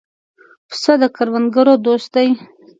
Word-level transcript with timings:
پسه 0.69 0.93
د 1.01 1.03
کروندګرو 1.15 1.73
دوست 1.85 2.09
دی. 2.15 2.27